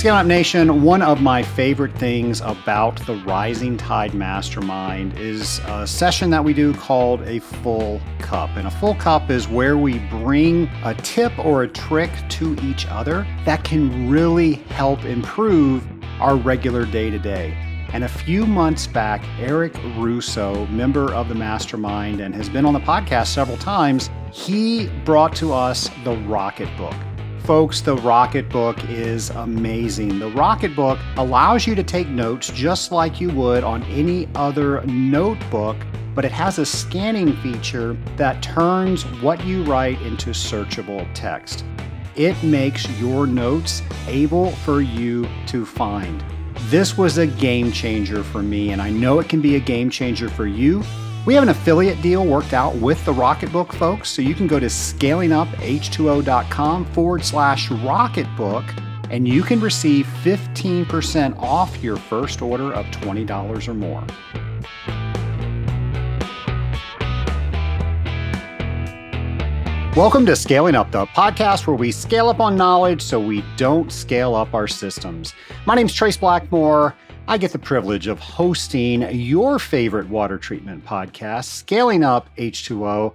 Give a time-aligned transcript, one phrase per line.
[0.00, 5.86] Scale Up Nation, one of my favorite things about the Rising Tide Mastermind is a
[5.86, 8.48] session that we do called a full cup.
[8.56, 12.86] And a full cup is where we bring a tip or a trick to each
[12.86, 15.86] other that can really help improve
[16.18, 17.52] our regular day to day.
[17.92, 22.72] And a few months back, Eric Russo, member of the mastermind and has been on
[22.72, 27.09] the podcast several times, he brought to us the Rocketbook.
[27.50, 30.20] Folks, the Rocketbook is amazing.
[30.20, 35.76] The Rocketbook allows you to take notes just like you would on any other notebook,
[36.14, 41.64] but it has a scanning feature that turns what you write into searchable text.
[42.14, 46.22] It makes your notes able for you to find.
[46.68, 49.90] This was a game changer for me, and I know it can be a game
[49.90, 50.84] changer for you.
[51.26, 54.58] We have an affiliate deal worked out with the Rocketbook folks, so you can go
[54.58, 58.64] to scalinguph2o.com forward slash rocketbook
[59.10, 64.02] and you can receive 15% off your first order of $20 or more.
[69.94, 73.92] Welcome to Scaling Up, the podcast where we scale up on knowledge so we don't
[73.92, 75.34] scale up our systems.
[75.66, 76.94] My name is Trace Blackmore.
[77.30, 83.14] I get the privilege of hosting your favorite water treatment podcast, Scaling Up H2O.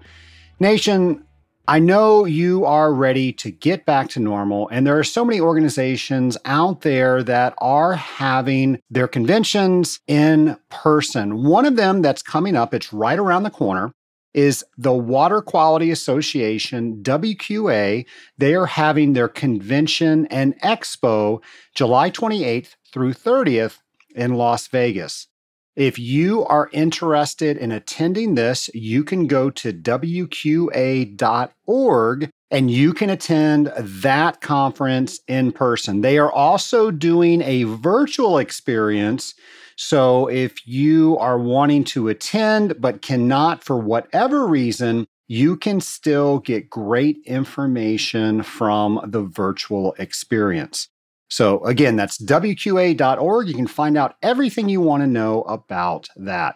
[0.61, 1.25] Nation,
[1.67, 5.41] I know you are ready to get back to normal, and there are so many
[5.41, 11.43] organizations out there that are having their conventions in person.
[11.43, 13.91] One of them that's coming up, it's right around the corner
[14.33, 18.05] is the Water Quality Association, WQA.
[18.37, 21.41] They are having their convention and expo
[21.73, 23.79] July 28th through 30th
[24.15, 25.27] in Las Vegas.
[25.75, 30.29] If you are interested in attending this, you can go to WQA.org
[32.51, 36.01] and you can attend that conference in person.
[36.01, 39.35] They are also doing a virtual experience
[39.77, 46.39] so if you are wanting to attend but cannot for whatever reason, you can still
[46.39, 50.87] get great information from the virtual experience.
[51.29, 53.47] So again, that's WQA.org.
[53.47, 56.55] You can find out everything you want to know about that.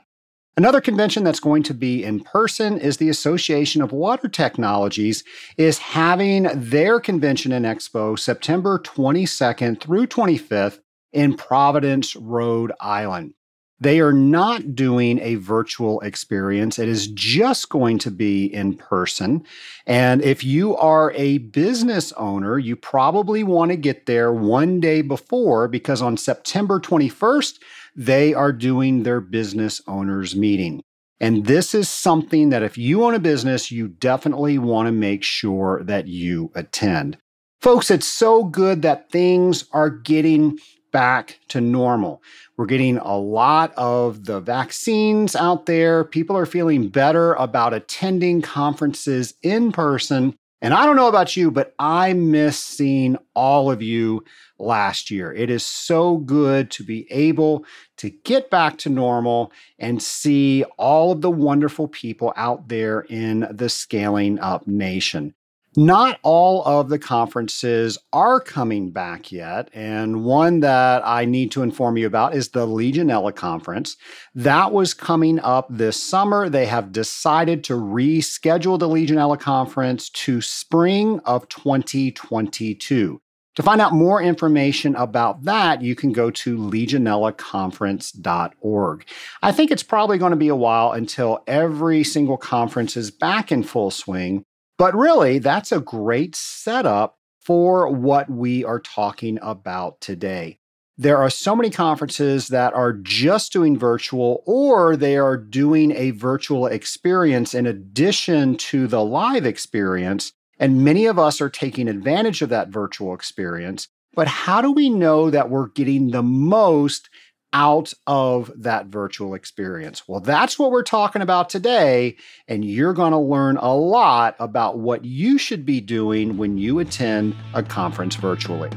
[0.58, 5.24] Another convention that's going to be in person is the Association of Water Technologies
[5.58, 10.80] is having their convention and expo September 22nd through 25th
[11.14, 13.36] in Providence, Rhode Island.
[13.82, 16.78] They are not doing a virtual experience.
[16.80, 19.46] It is just going to be in person.
[19.86, 25.02] And if you are a business owner, you probably want to get there one day
[25.02, 27.60] before because on September 21st,
[27.96, 30.82] they are doing their business owners meeting.
[31.22, 35.24] And this is something that if you own a business, you definitely want to make
[35.24, 37.18] sure that you attend.
[37.62, 40.58] Folks, it's so good that things are getting
[40.92, 42.22] back to normal.
[42.58, 46.04] We're getting a lot of the vaccines out there.
[46.04, 50.36] People are feeling better about attending conferences in person.
[50.62, 54.26] And I don't know about you, but I miss seeing all of you
[54.58, 55.32] last year.
[55.34, 57.66] It is so good to be able
[57.98, 63.48] to get back to normal and see all of the wonderful people out there in
[63.50, 65.34] the scaling up nation.
[65.76, 69.70] Not all of the conferences are coming back yet.
[69.72, 73.96] And one that I need to inform you about is the Legionella Conference.
[74.34, 76.50] That was coming up this summer.
[76.50, 83.22] They have decided to reschedule the Legionella Conference to spring of 2022.
[83.56, 89.06] To find out more information about that, you can go to legionellaconference.org.
[89.42, 93.52] I think it's probably going to be a while until every single conference is back
[93.52, 94.46] in full swing.
[94.80, 100.60] But really, that's a great setup for what we are talking about today.
[100.98, 106.12] There are so many conferences that are just doing virtual or they are doing a
[106.12, 110.32] virtual experience in addition to the live experience.
[110.58, 113.90] And many of us are taking advantage of that virtual experience.
[114.14, 117.10] But how do we know that we're getting the most
[117.54, 120.08] out of that virtual experience.
[120.08, 122.16] Well, that's what we're talking about today.
[122.48, 126.80] And you're going to learn a lot about what you should be doing when you
[126.80, 128.70] attend a conference virtually.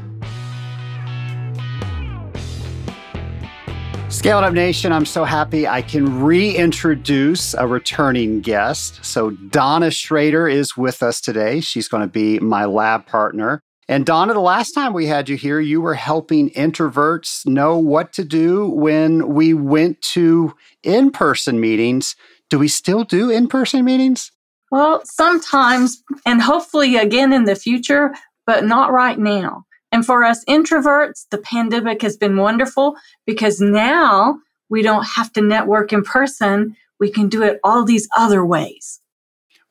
[4.09, 9.03] Scale It Up Nation, I'm so happy I can reintroduce a returning guest.
[9.03, 11.61] So, Donna Schrader is with us today.
[11.61, 13.63] She's going to be my lab partner.
[13.89, 18.13] And Donna, the last time we had you here, you were helping introverts know what
[18.13, 22.15] to do when we went to in person meetings.
[22.49, 24.31] Do we still do in person meetings?
[24.71, 28.13] Well, sometimes, and hopefully again in the future,
[28.45, 29.65] but not right now.
[29.91, 32.95] And for us introverts, the pandemic has been wonderful
[33.27, 34.39] because now
[34.69, 36.75] we don't have to network in person.
[36.99, 38.99] We can do it all these other ways.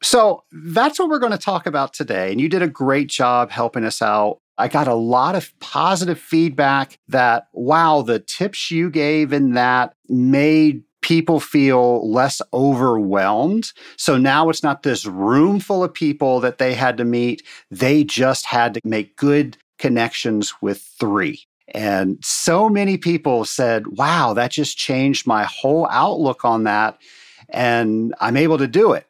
[0.03, 2.33] So that's what we're going to talk about today.
[2.33, 4.41] And you did a great job helping us out.
[4.59, 9.95] I got a lot of positive feedback that, wow, the tips you gave in that
[10.09, 13.73] made people feel less overwhelmed.
[13.97, 17.43] So now it's not this room full of people that they had to meet.
[17.71, 21.45] They just had to make good connections with three.
[21.75, 26.99] And so many people said, wow, that just changed my whole outlook on that.
[27.49, 29.07] And I'm able to do it.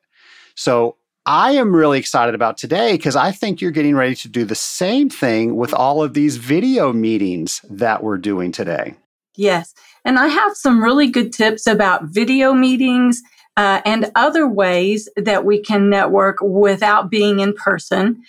[0.54, 4.44] So I am really excited about today because I think you're getting ready to do
[4.44, 8.96] the same thing with all of these video meetings that we're doing today.
[9.36, 9.72] Yes.
[10.04, 13.22] And I have some really good tips about video meetings
[13.56, 18.22] uh, and other ways that we can network without being in person.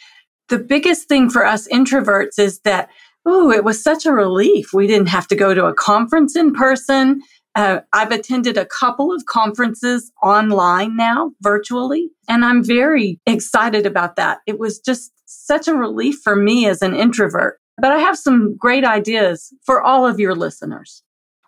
[0.49, 2.89] The biggest thing for us introverts is that,
[3.25, 4.71] oh, it was such a relief.
[4.73, 7.21] We didn't have to go to a conference in person.
[7.55, 14.15] Uh, I've attended a couple of conferences online now, virtually, and I'm very excited about
[14.15, 14.39] that.
[14.47, 17.59] It was just such a relief for me as an introvert.
[17.77, 21.03] But I have some great ideas for all of your listeners.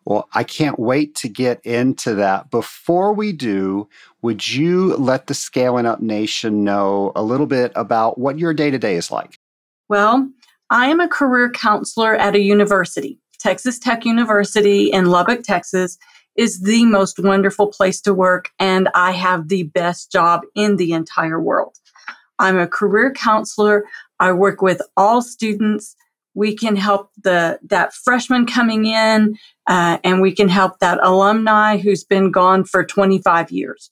[0.05, 2.51] Well, I can't wait to get into that.
[2.51, 3.89] Before we do,
[4.21, 8.69] would you let the Scaling Up Nation know a little bit about what your day
[8.69, 9.39] to day is like?
[9.89, 10.29] Well,
[10.69, 13.19] I am a career counselor at a university.
[13.37, 15.97] Texas Tech University in Lubbock, Texas
[16.35, 20.91] is the most wonderful place to work, and I have the best job in the
[20.91, 21.77] entire world.
[22.39, 23.85] I'm a career counselor.
[24.19, 25.95] I work with all students
[26.35, 29.37] we can help the that freshman coming in
[29.67, 33.89] uh, and we can help that alumni who's been gone for 25 years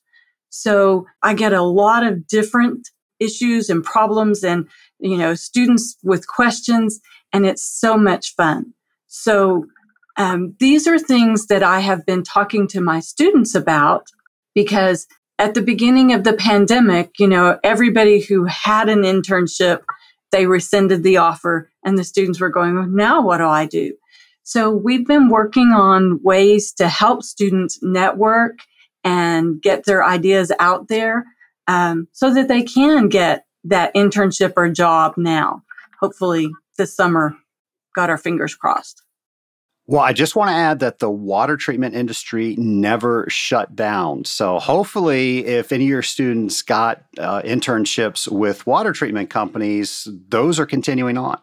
[0.50, 4.68] so i get a lot of different issues and problems and
[5.00, 7.00] you know students with questions
[7.32, 8.74] and it's so much fun
[9.14, 9.66] so
[10.18, 14.08] um, these are things that i have been talking to my students about
[14.56, 15.08] because
[15.40, 19.82] at the beginning of the pandemic you know everybody who had an internship
[20.34, 23.94] they rescinded the offer and the students were going, now what do I do?
[24.42, 28.58] So we've been working on ways to help students network
[29.06, 31.24] and get their ideas out there
[31.68, 35.62] um, so that they can get that internship or job now.
[36.02, 37.38] Hopefully this summer,
[37.94, 39.04] got our fingers crossed.
[39.86, 44.24] Well, I just want to add that the water treatment industry never shut down.
[44.24, 50.58] So, hopefully, if any of your students got uh, internships with water treatment companies, those
[50.58, 51.38] are continuing on.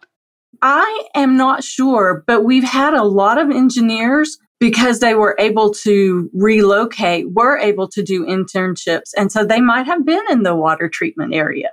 [0.62, 5.72] I am not sure, but we've had a lot of engineers because they were able
[5.72, 9.10] to relocate, were able to do internships.
[9.16, 11.70] And so they might have been in the water treatment area.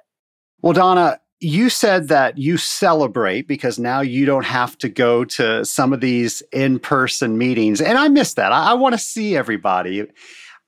[0.61, 5.63] Well, Donna, you said that you celebrate because now you don't have to go to
[5.63, 7.79] some of these in person meetings.
[7.79, 8.51] And I miss that.
[8.51, 10.07] I, I want to see everybody.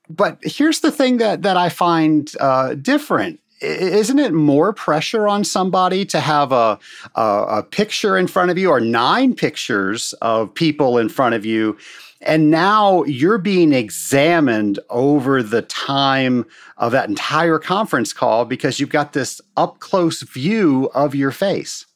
[0.08, 3.40] But here's the thing that, that I find uh, different.
[3.60, 6.78] Isn't it more pressure on somebody to have a,
[7.14, 11.44] a, a picture in front of you or nine pictures of people in front of
[11.44, 11.76] you
[12.22, 16.46] and now you're being examined over the time
[16.76, 21.86] of that entire conference call because you've got this up close view of your face.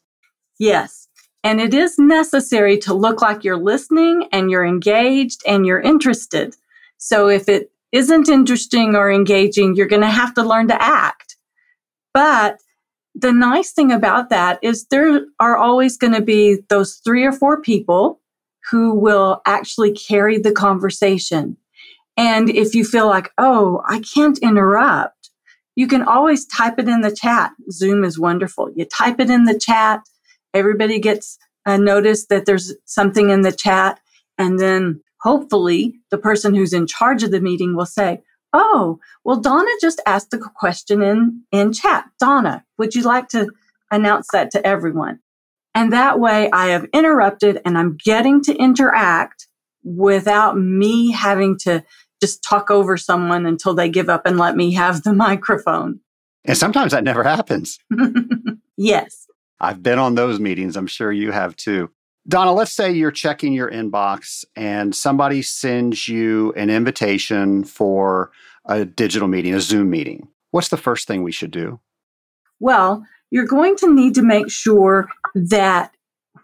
[0.59, 1.09] Yes.
[1.43, 6.57] And it is necessary to look like you're listening and you're engaged and you're interested.
[6.97, 11.37] So if it isn't interesting or engaging, you're going to have to learn to act.
[12.15, 12.61] But
[13.15, 17.33] the nice thing about that is there are always going to be those three or
[17.33, 18.21] four people
[18.71, 21.57] who will actually carry the conversation.
[22.17, 25.31] And if you feel like, oh, I can't interrupt,
[25.77, 27.53] you can always type it in the chat.
[27.71, 28.71] Zoom is wonderful.
[28.75, 30.03] You type it in the chat,
[30.53, 33.99] everybody gets a notice that there's something in the chat.
[34.39, 38.23] And then hopefully the person who's in charge of the meeting will say,
[38.57, 42.05] Oh, well, Donna just asked a question in, in chat.
[42.21, 43.51] Donna, would you like to
[43.91, 45.19] announce that to everyone?
[45.75, 49.49] And that way I have interrupted and I'm getting to interact
[49.83, 51.85] without me having to
[52.21, 56.01] just talk over someone until they give up and let me have the microphone.
[56.45, 57.79] And sometimes that never happens.
[58.77, 59.27] yes.
[59.61, 60.77] I've been on those meetings.
[60.77, 61.91] I'm sure you have too.
[62.27, 68.31] Donna, let's say you're checking your inbox and somebody sends you an invitation for
[68.67, 70.29] a digital meeting, a Zoom meeting.
[70.51, 71.81] What's the first thing we should do?
[72.61, 75.91] Well, you're going to need to make sure that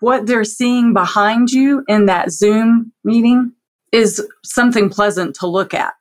[0.00, 3.52] what they're seeing behind you in that Zoom meeting
[3.92, 5.94] is something pleasant to look at.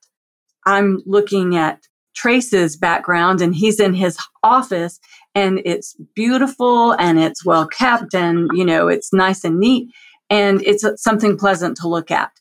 [0.66, 1.84] I'm looking at
[2.16, 5.00] Trace's background and he's in his office
[5.36, 9.90] and it's beautiful and it's well kept and, you know, it's nice and neat
[10.32, 12.32] and it's something pleasant to look at.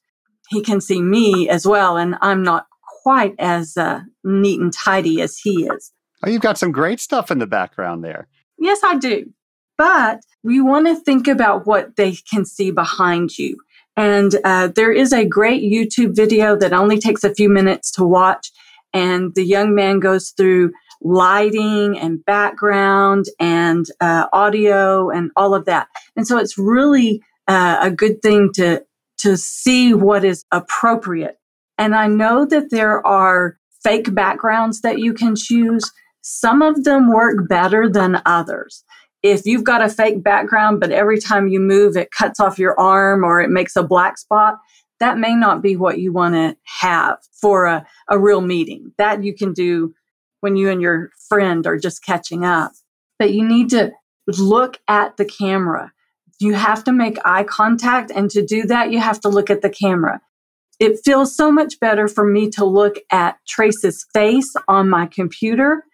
[0.48, 2.66] He can see me as well and I'm not
[3.02, 5.92] quite as uh, neat and tidy as he is.
[6.24, 8.26] Oh, you've got some great stuff in the background there.
[8.58, 9.32] Yes, I do.
[9.76, 13.56] But we want to think about what they can see behind you.
[13.96, 18.04] And uh, there is a great YouTube video that only takes a few minutes to
[18.04, 18.50] watch.
[18.92, 25.64] And the young man goes through lighting and background and uh, audio and all of
[25.66, 25.88] that.
[26.16, 28.84] And so it's really uh, a good thing to
[29.18, 31.38] to see what is appropriate.
[31.76, 35.90] And I know that there are fake backgrounds that you can choose.
[36.30, 38.84] Some of them work better than others.
[39.22, 42.78] If you've got a fake background, but every time you move, it cuts off your
[42.78, 44.58] arm or it makes a black spot,
[45.00, 48.92] that may not be what you want to have for a, a real meeting.
[48.98, 49.94] That you can do
[50.40, 52.72] when you and your friend are just catching up.
[53.18, 53.92] But you need to
[54.26, 55.92] look at the camera.
[56.40, 58.12] You have to make eye contact.
[58.14, 60.20] And to do that, you have to look at the camera.
[60.78, 65.84] It feels so much better for me to look at Trace's face on my computer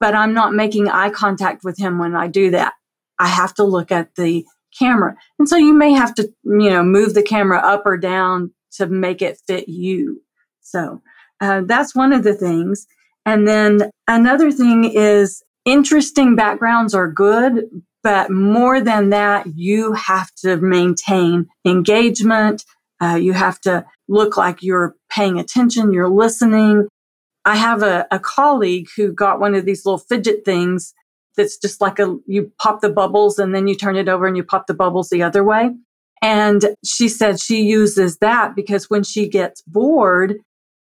[0.00, 2.74] but I'm not making eye contact with him when I do that.
[3.18, 4.44] I have to look at the
[4.78, 5.16] camera.
[5.38, 8.86] And so you may have to, you know, move the camera up or down to
[8.86, 10.20] make it fit you.
[10.60, 11.00] So
[11.40, 12.86] uh, that's one of the things.
[13.26, 17.64] And then another thing is interesting backgrounds are good,
[18.02, 22.64] but more than that, you have to maintain engagement.
[23.00, 26.88] Uh, you have to look like you're paying attention, you're listening,
[27.44, 30.94] I have a, a colleague who got one of these little fidget things
[31.36, 34.36] that's just like a, you pop the bubbles and then you turn it over and
[34.36, 35.70] you pop the bubbles the other way.
[36.22, 40.36] And she said she uses that because when she gets bored,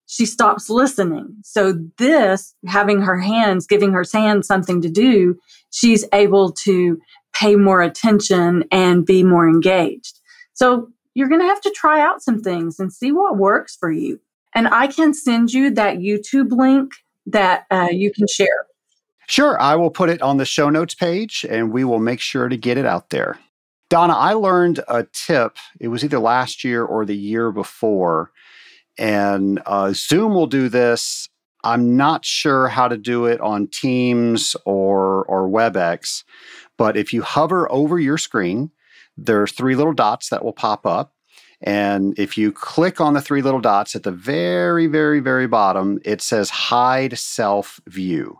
[0.06, 1.37] she stops listening.
[1.42, 5.37] So this, having her hands, giving her hands something to do,
[5.70, 6.99] she's able to
[7.34, 10.20] pay more attention and be more engaged.
[10.52, 13.90] So you're going to have to try out some things and see what works for
[13.90, 14.20] you.
[14.54, 16.92] And I can send you that YouTube link
[17.26, 18.66] that uh, you can share.
[19.26, 19.61] Sure.
[19.61, 22.56] I will put it on the show notes page and we will make sure to
[22.56, 23.38] get it out there.
[23.88, 25.56] Donna, I learned a tip.
[25.80, 28.32] It was either last year or the year before.
[28.99, 31.28] And uh, Zoom will do this.
[31.64, 36.23] I'm not sure how to do it on Teams or, or WebEx,
[36.76, 38.70] but if you hover over your screen,
[39.16, 41.14] there are three little dots that will pop up.
[41.64, 45.99] And if you click on the three little dots at the very, very, very bottom,
[46.04, 48.38] it says hide self view.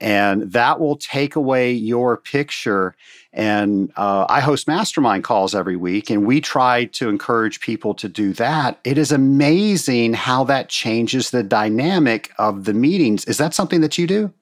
[0.00, 2.94] And that will take away your picture.
[3.32, 8.08] And uh, I host mastermind calls every week, and we try to encourage people to
[8.08, 8.78] do that.
[8.84, 13.24] It is amazing how that changes the dynamic of the meetings.
[13.24, 14.32] Is that something that you do?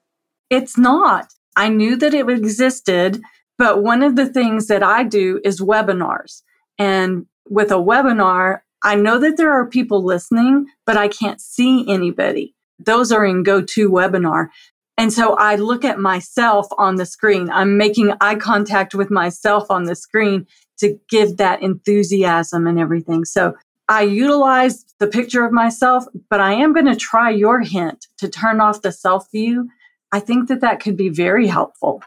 [0.49, 1.33] It's not.
[1.55, 3.21] I knew that it existed,
[3.57, 6.41] but one of the things that I do is webinars.
[6.77, 11.89] And with a webinar, I know that there are people listening, but I can't see
[11.89, 12.53] anybody.
[12.79, 14.49] Those are in GoToWebinar.
[14.97, 17.49] And so I look at myself on the screen.
[17.49, 20.47] I'm making eye contact with myself on the screen
[20.77, 23.25] to give that enthusiasm and everything.
[23.25, 23.55] So
[23.87, 28.29] I utilize the picture of myself, but I am going to try your hint to
[28.29, 29.69] turn off the self view.
[30.11, 32.01] I think that that could be very helpful.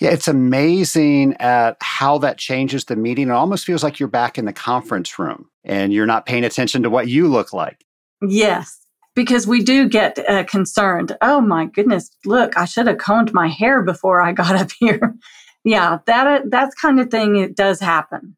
[0.00, 3.28] Yeah, it's amazing at how that changes the meeting.
[3.28, 6.82] It almost feels like you're back in the conference room and you're not paying attention
[6.82, 7.84] to what you look like.
[8.26, 8.78] Yes,
[9.14, 11.16] because we do get uh, concerned.
[11.20, 15.14] Oh my goodness, look, I should have combed my hair before I got up here.
[15.64, 18.36] yeah, that uh, that's kind of thing it does happen.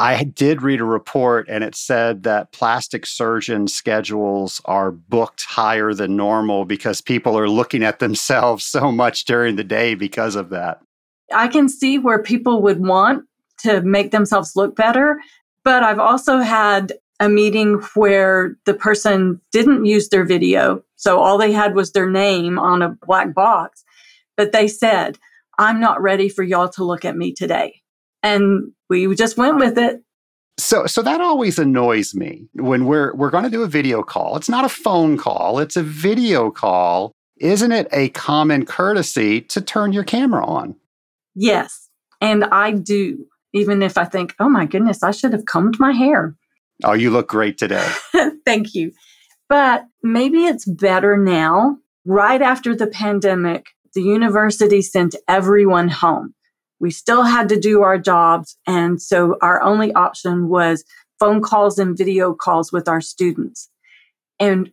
[0.00, 5.92] I did read a report and it said that plastic surgeon schedules are booked higher
[5.92, 10.48] than normal because people are looking at themselves so much during the day because of
[10.50, 10.80] that.
[11.34, 13.26] I can see where people would want
[13.58, 15.20] to make themselves look better,
[15.64, 20.82] but I've also had a meeting where the person didn't use their video.
[20.96, 23.84] So all they had was their name on a black box,
[24.34, 25.18] but they said,
[25.58, 27.82] I'm not ready for y'all to look at me today.
[28.22, 30.02] And we just went with it.
[30.58, 34.36] So so that always annoys me when we're we're going to do a video call.
[34.36, 37.12] It's not a phone call, it's a video call.
[37.38, 40.74] Isn't it a common courtesy to turn your camera on?
[41.34, 41.88] Yes.
[42.20, 45.92] And I do, even if I think, oh my goodness, I should have combed my
[45.92, 46.36] hair.
[46.84, 47.88] Oh, you look great today.
[48.44, 48.92] Thank you.
[49.48, 51.78] But maybe it's better now.
[52.04, 56.34] Right after the pandemic, the university sent everyone home.
[56.80, 58.56] We still had to do our jobs.
[58.66, 60.84] And so our only option was
[61.18, 63.68] phone calls and video calls with our students.
[64.38, 64.72] And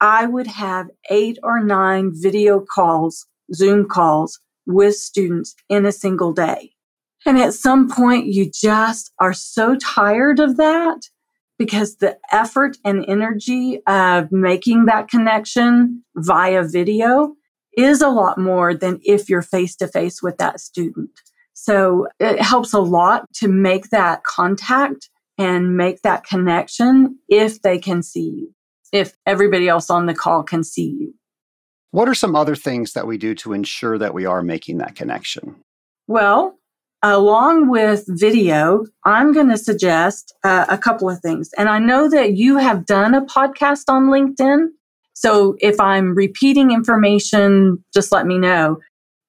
[0.00, 6.32] I would have eight or nine video calls, Zoom calls with students in a single
[6.32, 6.72] day.
[7.24, 11.02] And at some point, you just are so tired of that
[11.58, 17.34] because the effort and energy of making that connection via video
[17.76, 21.10] is a lot more than if you're face to face with that student.
[21.58, 25.08] So it helps a lot to make that contact
[25.38, 28.54] and make that connection if they can see you,
[28.92, 31.14] if everybody else on the call can see you.
[31.92, 34.96] What are some other things that we do to ensure that we are making that
[34.96, 35.56] connection?
[36.06, 36.58] Well,
[37.02, 41.50] along with video, I'm going to suggest uh, a couple of things.
[41.56, 44.66] And I know that you have done a podcast on LinkedIn.
[45.14, 48.78] So if I'm repeating information, just let me know.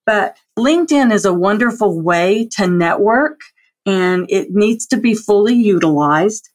[0.08, 3.42] But LinkedIn is a wonderful way to network
[3.86, 6.50] and it needs to be fully utilized.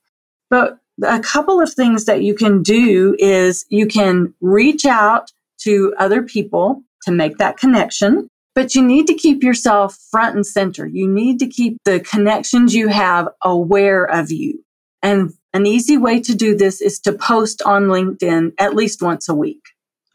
[0.50, 5.30] But a couple of things that you can do is you can reach out
[5.60, 10.46] to other people to make that connection, but you need to keep yourself front and
[10.46, 10.86] center.
[10.86, 14.64] You need to keep the connections you have aware of you.
[15.02, 19.28] And an easy way to do this is to post on LinkedIn at least once
[19.28, 19.62] a week.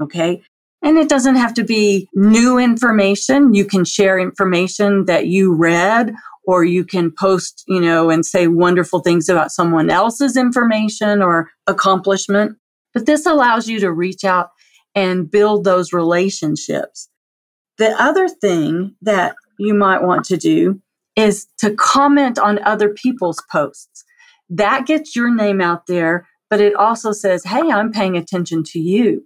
[0.01, 0.41] Okay.
[0.83, 3.53] And it doesn't have to be new information.
[3.53, 6.13] You can share information that you read
[6.45, 11.49] or you can post, you know, and say wonderful things about someone else's information or
[11.65, 12.57] accomplishment.
[12.93, 14.51] But this allows you to reach out
[14.95, 17.09] and build those relationships.
[17.77, 20.81] The other thing that you might want to do
[21.15, 24.05] is to comment on other people's posts
[24.49, 28.79] that gets your name out there, but it also says, Hey, I'm paying attention to
[28.79, 29.25] you.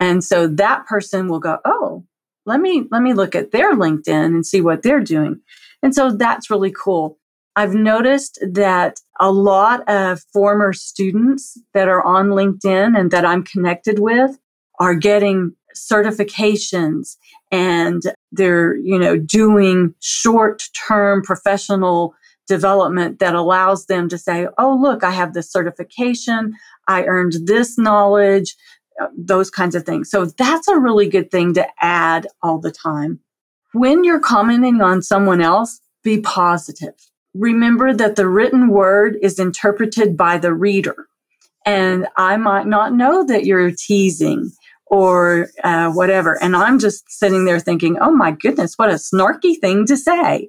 [0.00, 2.04] And so that person will go, Oh,
[2.46, 5.40] let me, let me look at their LinkedIn and see what they're doing.
[5.82, 7.18] And so that's really cool.
[7.56, 13.42] I've noticed that a lot of former students that are on LinkedIn and that I'm
[13.42, 14.38] connected with
[14.78, 17.16] are getting certifications
[17.50, 18.02] and
[18.32, 22.14] they're, you know, doing short term professional
[22.46, 26.54] development that allows them to say, oh, look, I have this certification.
[26.86, 28.56] I earned this knowledge,
[29.16, 30.10] those kinds of things.
[30.10, 33.20] So that's a really good thing to add all the time.
[33.72, 36.94] When you're commenting on someone else, be positive.
[37.34, 41.06] Remember that the written word is interpreted by the reader.
[41.66, 44.50] And I might not know that you're teasing
[44.86, 46.42] or uh, whatever.
[46.42, 50.48] And I'm just sitting there thinking, oh my goodness, what a snarky thing to say.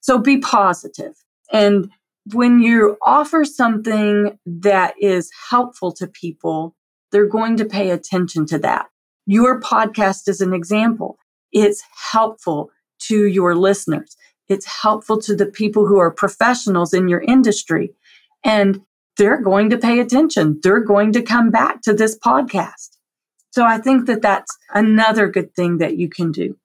[0.00, 1.14] So be positive.
[1.52, 1.90] And
[2.34, 6.76] when you offer something that is helpful to people,
[7.12, 8.86] they're going to pay attention to that.
[9.26, 11.18] Your podcast is an example.
[11.52, 14.16] It's helpful to your listeners.
[14.48, 17.94] It's helpful to the people who are professionals in your industry.
[18.44, 18.82] And
[19.16, 20.60] they're going to pay attention.
[20.62, 22.96] They're going to come back to this podcast.
[23.50, 26.56] So I think that that's another good thing that you can do.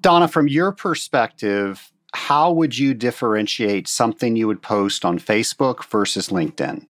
[0.00, 6.28] Donna, from your perspective, how would you differentiate something you would post on Facebook versus
[6.28, 6.86] LinkedIn?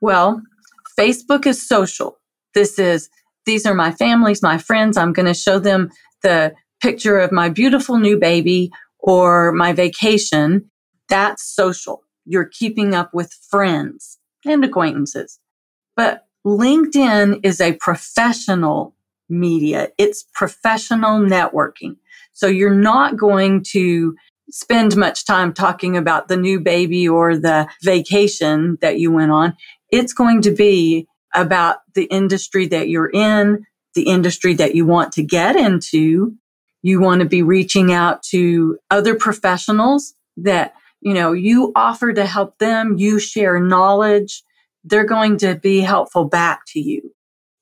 [0.00, 0.42] Well,
[0.98, 2.18] Facebook is social.
[2.54, 3.08] This is,
[3.46, 4.96] these are my families, my friends.
[4.96, 5.90] I'm going to show them
[6.22, 10.70] the picture of my beautiful new baby or my vacation.
[11.08, 12.02] That's social.
[12.24, 15.38] You're keeping up with friends and acquaintances.
[15.96, 18.94] But LinkedIn is a professional
[19.28, 19.88] media.
[19.98, 21.96] It's professional networking.
[22.32, 24.14] So you're not going to
[24.50, 29.56] spend much time talking about the new baby or the vacation that you went on.
[29.92, 35.12] It's going to be about the industry that you're in, the industry that you want
[35.12, 36.34] to get into.
[36.82, 42.26] You want to be reaching out to other professionals that, you know, you offer to
[42.26, 42.96] help them.
[42.98, 44.42] You share knowledge.
[44.82, 47.14] They're going to be helpful back to you.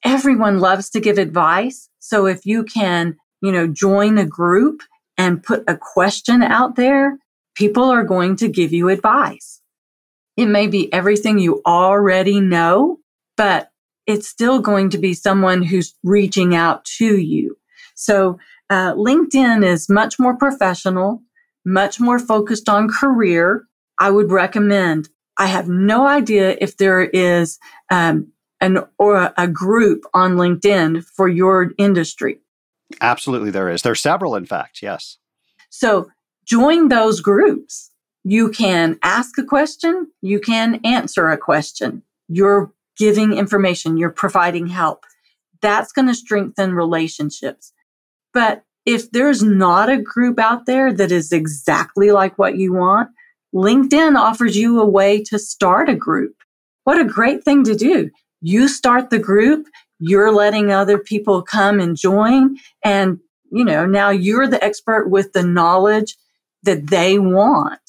[0.04, 1.90] Everyone loves to give advice.
[1.98, 4.80] So if you can, you know, join a group
[5.18, 7.18] and put a question out there,
[7.54, 9.59] people are going to give you advice.
[10.36, 12.98] It may be everything you already know,
[13.36, 13.70] but
[14.06, 17.56] it's still going to be someone who's reaching out to you.
[17.94, 18.38] So
[18.70, 21.22] uh, LinkedIn is much more professional,
[21.64, 23.66] much more focused on career.
[23.98, 25.08] I would recommend.
[25.36, 27.58] I have no idea if there is
[27.90, 32.40] um, an or a group on LinkedIn for your industry.
[33.00, 33.82] Absolutely, there is.
[33.82, 35.18] There are several, in fact, yes.
[35.70, 36.10] So
[36.44, 37.89] join those groups.
[38.24, 42.02] You can ask a question, you can answer a question.
[42.28, 45.04] You're giving information, you're providing help.
[45.62, 47.72] That's going to strengthen relationships.
[48.32, 53.10] But if there's not a group out there that is exactly like what you want,
[53.54, 56.36] LinkedIn offers you a way to start a group.
[56.84, 58.10] What a great thing to do.
[58.40, 59.66] You start the group,
[59.98, 62.56] you're letting other people come and join.
[62.82, 63.18] And,
[63.50, 66.16] you know, now you're the expert with the knowledge
[66.62, 67.80] that they want.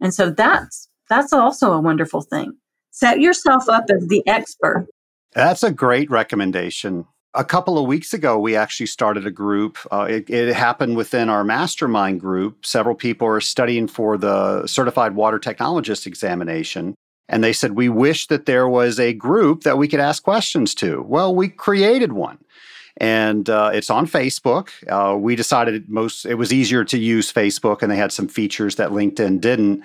[0.00, 2.52] And so that's, that's also a wonderful thing.
[2.90, 4.88] Set yourself up as the expert.
[5.32, 7.06] That's a great recommendation.
[7.34, 9.78] A couple of weeks ago, we actually started a group.
[9.92, 12.66] Uh, it, it, happened within our mastermind group.
[12.66, 16.96] Several people are studying for the certified water technologist examination.
[17.28, 20.74] And they said, We wish that there was a group that we could ask questions
[20.76, 21.02] to.
[21.02, 22.38] Well, we created one.
[22.96, 24.68] And uh, it's on Facebook.
[24.88, 28.76] Uh, we decided most it was easier to use Facebook, and they had some features
[28.76, 29.84] that LinkedIn didn't.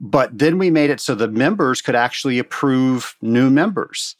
[0.00, 4.16] But then we made it so the members could actually approve new members.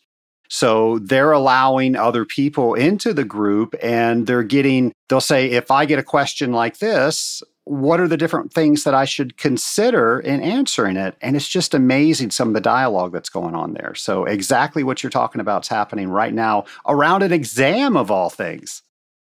[0.48, 5.86] So they're allowing other people into the group and they're getting, they'll say, if I
[5.86, 10.40] get a question like this, what are the different things that I should consider in
[10.40, 11.16] answering it?
[11.20, 13.94] And it's just amazing some of the dialogue that's going on there.
[13.94, 18.30] So, exactly what you're talking about is happening right now around an exam of all
[18.30, 18.82] things.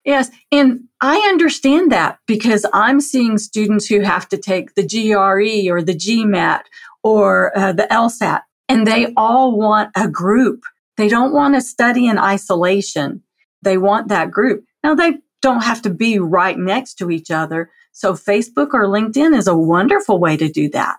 [0.06, 0.30] Yes.
[0.52, 5.82] And I understand that because I'm seeing students who have to take the GRE or
[5.82, 6.64] the GMAT
[7.04, 10.64] or uh, the LSAT, and they all want a group
[10.98, 13.24] they don't want to study in isolation.
[13.62, 14.66] They want that group.
[14.84, 17.72] Now, they don't have to be right next to each other.
[17.94, 20.98] So, Facebook or LinkedIn is a wonderful way to do that.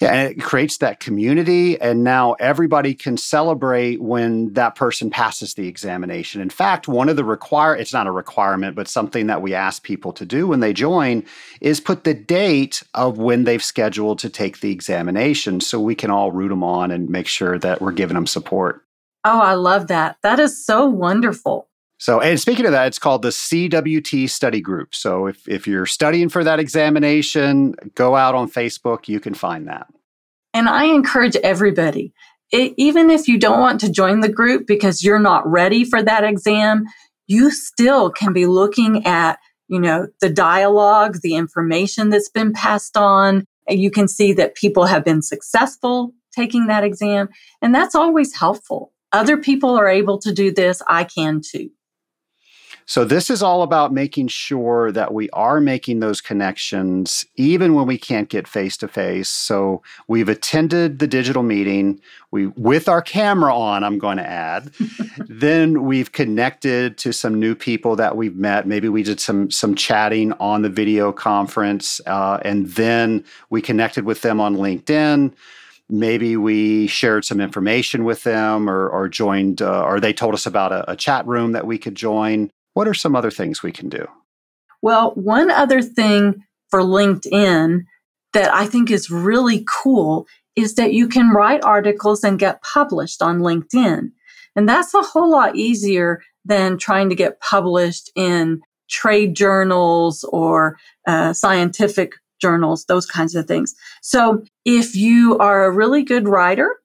[0.00, 1.80] Yeah, and it creates that community.
[1.80, 6.40] And now everybody can celebrate when that person passes the examination.
[6.40, 9.82] In fact, one of the require it's not a requirement, but something that we ask
[9.82, 11.24] people to do when they join
[11.60, 16.10] is put the date of when they've scheduled to take the examination so we can
[16.10, 18.84] all root them on and make sure that we're giving them support.
[19.24, 20.18] Oh, I love that.
[20.22, 21.67] That is so wonderful.
[21.98, 24.94] So, and speaking of that, it's called the CWT study group.
[24.94, 29.66] So, if, if you're studying for that examination, go out on Facebook, you can find
[29.66, 29.88] that.
[30.54, 32.12] And I encourage everybody,
[32.52, 36.02] it, even if you don't want to join the group because you're not ready for
[36.02, 36.86] that exam,
[37.26, 42.96] you still can be looking at, you know, the dialogue, the information that's been passed
[42.96, 43.44] on.
[43.68, 47.28] You can see that people have been successful taking that exam.
[47.60, 51.70] And that's always helpful other people are able to do this, I can too.
[52.88, 57.86] So, this is all about making sure that we are making those connections even when
[57.86, 59.28] we can't get face to face.
[59.28, 64.72] So, we've attended the digital meeting, we with our camera on, I'm going to add.
[65.28, 68.66] then we've connected to some new people that we've met.
[68.66, 74.06] Maybe we did some some chatting on the video conference, uh, and then we connected
[74.06, 75.34] with them on LinkedIn
[75.90, 80.44] maybe we shared some information with them or, or joined uh, or they told us
[80.44, 83.72] about a, a chat room that we could join what are some other things we
[83.72, 84.06] can do
[84.82, 87.80] well one other thing for linkedin
[88.32, 93.20] that i think is really cool is that you can write articles and get published
[93.20, 94.10] on linkedin
[94.56, 100.78] and that's a whole lot easier than trying to get published in trade journals or
[101.06, 103.74] uh, scientific journals, those kinds of things.
[104.02, 106.76] So if you are a really good writer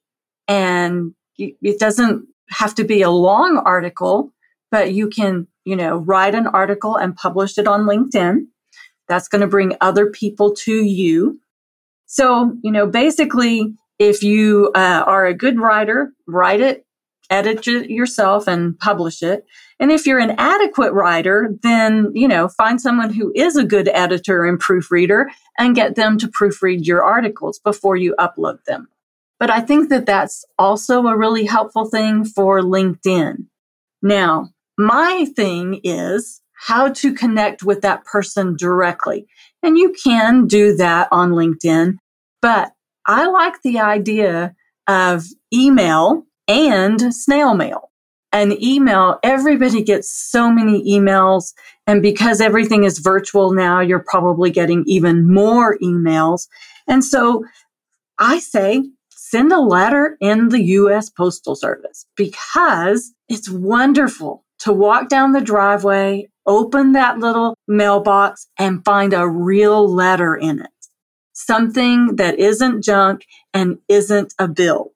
[0.47, 4.32] and it doesn't have to be a long article,
[4.69, 8.45] but you can, you know, write an article and publish it on LinkedIn.
[9.08, 11.39] That's going to bring other people to you.
[12.06, 16.86] So, you know, basically, if you uh, are a good writer, write it,
[17.30, 19.45] edit it yourself, and publish it.
[19.80, 23.89] And if you're an adequate writer, then, you know, find someone who is a good
[23.89, 28.88] editor and proofreader and get them to proofread your articles before you upload them.
[29.39, 33.47] But I think that that's also a really helpful thing for LinkedIn.
[34.02, 39.27] Now, my thing is how to connect with that person directly.
[39.62, 41.97] And you can do that on LinkedIn,
[42.41, 42.71] but
[43.05, 44.55] I like the idea
[44.88, 47.91] of email and snail mail
[48.33, 51.53] an email, everybody gets so many emails.
[51.86, 56.47] And because everything is virtual now, you're probably getting even more emails.
[56.88, 57.45] And so
[58.19, 65.10] I say, send a letter in the US Postal Service because it's wonderful to walk
[65.10, 70.67] down the driveway, open that little mailbox and find a real letter in it.
[71.34, 74.93] Something that isn't junk and isn't a bill.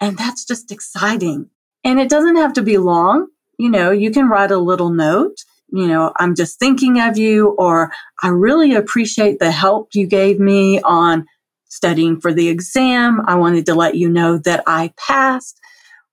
[0.00, 1.50] And that's just exciting.
[1.84, 3.28] And it doesn't have to be long.
[3.58, 5.36] You know, you can write a little note.
[5.68, 10.38] You know, I'm just thinking of you, or I really appreciate the help you gave
[10.38, 11.26] me on
[11.68, 13.20] studying for the exam.
[13.26, 15.60] I wanted to let you know that I passed,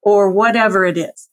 [0.01, 1.29] or whatever it is.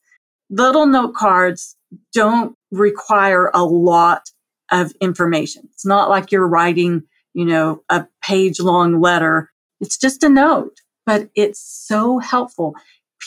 [0.51, 1.77] Little note cards
[2.13, 4.31] don't require a lot
[4.71, 5.69] of information.
[5.73, 9.51] It's not like you're writing, you know, a page long letter.
[9.81, 12.75] It's just a note, but it's so helpful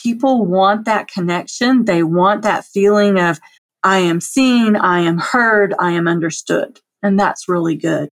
[0.04, 1.86] people want that connection.
[1.86, 3.40] They want that feeling of,
[3.84, 6.80] I am seen, I am heard, I am understood.
[7.02, 8.10] And that's really good.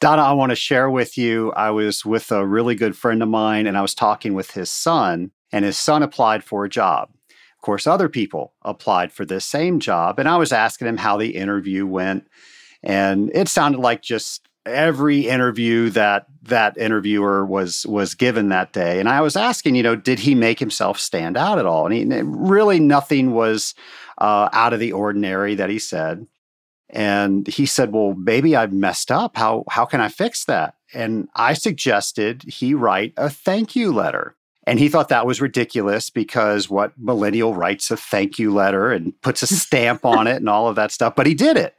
[0.00, 1.52] Donna, I want to share with you.
[1.52, 4.68] I was with a really good friend of mine and I was talking with his
[4.68, 7.10] son, and his son applied for a job.
[7.62, 11.16] Of course, other people applied for this same job, and I was asking him how
[11.16, 12.26] the interview went.
[12.82, 19.00] And it sounded like just every interview that that interviewer was was given that day
[19.00, 21.86] and i was asking you know did he make himself stand out at all?
[21.86, 23.74] And he, really nothing was
[24.18, 26.26] uh, out of the ordinary that he said
[26.90, 29.36] and he said well maybe i messed up.
[29.36, 30.74] How how can i fix that?
[30.92, 36.10] And i suggested he write a thank you letter and he thought that was ridiculous
[36.10, 40.48] because what millennial writes a thank you letter and puts a stamp on it and
[40.48, 41.74] all of that stuff but he did it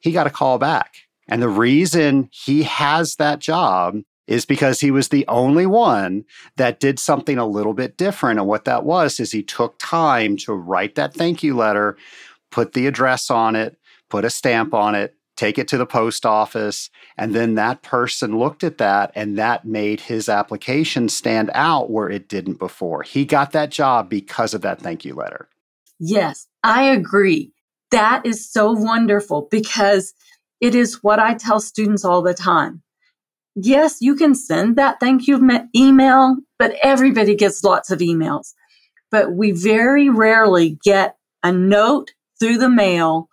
[0.00, 0.96] he got a call back
[1.28, 6.24] and the reason he has that job is because he was the only one
[6.56, 8.38] that did something a little bit different.
[8.38, 11.96] And what that was is he took time to write that thank you letter,
[12.50, 13.76] put the address on it,
[14.08, 16.90] put a stamp on it, take it to the post office.
[17.16, 22.08] And then that person looked at that and that made his application stand out where
[22.08, 23.02] it didn't before.
[23.02, 25.48] He got that job because of that thank you letter.
[25.98, 27.52] Yes, I agree.
[27.90, 30.14] That is so wonderful because
[30.60, 32.82] it is what I tell students all the time.
[33.54, 35.38] Yes, you can send that thank you
[35.76, 38.52] email, but everybody gets lots of emails.
[39.10, 43.28] But we very rarely get a note through the mail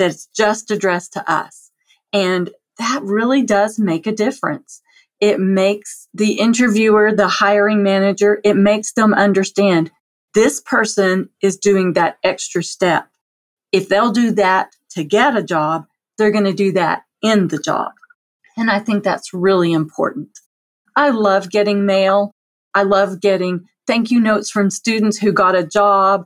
[0.00, 1.70] that's just addressed to us.
[2.12, 4.82] And that really does make a difference.
[5.20, 9.92] It makes the interviewer, the hiring manager, it makes them understand
[10.34, 13.08] this person is doing that extra step.
[13.70, 15.84] If they'll do that to get a job,
[16.16, 17.92] they're going to do that in the job.
[18.56, 20.30] And I think that's really important.
[20.96, 22.34] I love getting mail.
[22.74, 26.24] I love getting thank you notes from students who got a job.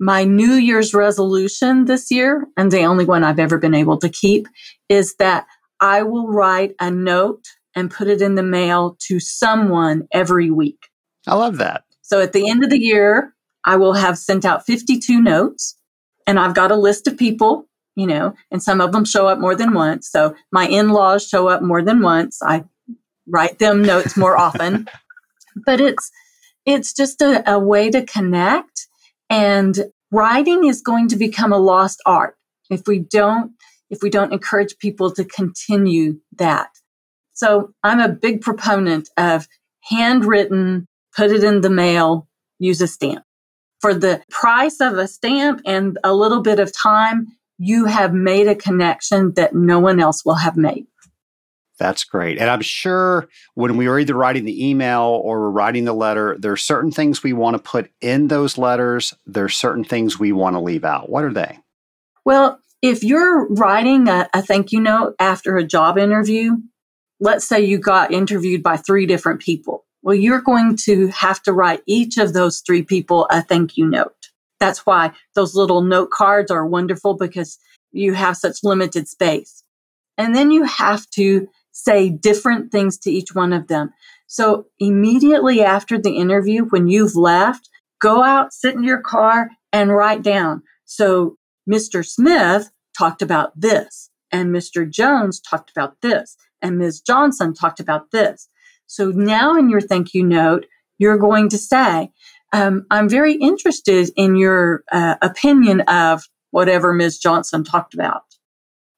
[0.00, 4.08] My New Year's resolution this year, and the only one I've ever been able to
[4.08, 4.48] keep,
[4.88, 5.46] is that
[5.80, 7.44] I will write a note
[7.76, 10.88] and put it in the mail to someone every week.
[11.26, 11.84] I love that.
[12.02, 13.34] So at the end of the year,
[13.64, 15.76] I will have sent out 52 notes
[16.26, 19.38] and I've got a list of people you know, and some of them show up
[19.38, 20.08] more than once.
[20.10, 22.40] So my in-laws show up more than once.
[22.42, 22.64] I
[23.26, 24.88] write them notes more often.
[25.66, 26.10] but it's
[26.66, 28.86] it's just a, a way to connect
[29.30, 29.78] and
[30.10, 32.36] writing is going to become a lost art
[32.68, 33.52] if we don't
[33.88, 36.70] if we don't encourage people to continue that.
[37.32, 39.48] So I'm a big proponent of
[39.82, 42.28] handwritten, put it in the mail,
[42.60, 43.24] use a stamp.
[43.80, 47.26] For the price of a stamp and a little bit of time,
[47.58, 50.86] you have made a connection that no one else will have made.
[51.80, 52.36] That's great.
[52.38, 56.36] And I'm sure when we are either writing the email or we're writing the letter,
[56.38, 59.14] there are certain things we want to put in those letters.
[59.26, 61.08] There are certain things we want to leave out.
[61.08, 61.58] What are they?
[62.22, 66.58] Well, if you're writing a, a thank you note after a job interview,
[67.18, 69.86] let's say you got interviewed by three different people.
[70.02, 73.86] Well, you're going to have to write each of those three people a thank you
[73.86, 74.28] note.
[74.58, 77.58] That's why those little note cards are wonderful because
[77.90, 79.64] you have such limited space.
[80.18, 83.90] And then you have to say different things to each one of them.
[84.26, 87.68] So immediately after the interview, when you've left,
[88.00, 90.62] go out, sit in your car and write down.
[90.84, 91.36] So
[91.68, 92.06] Mr.
[92.06, 94.88] Smith talked about this and Mr.
[94.88, 97.00] Jones talked about this and Ms.
[97.00, 98.48] Johnson talked about this.
[98.86, 100.66] So now in your thank you note,
[100.98, 102.10] you're going to say,
[102.52, 107.18] um, I'm very interested in your uh, opinion of whatever Ms.
[107.18, 108.22] Johnson talked about.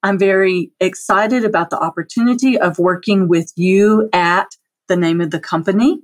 [0.02, 4.48] I'm very excited about the opportunity of working with you at
[4.88, 6.00] the name of the company.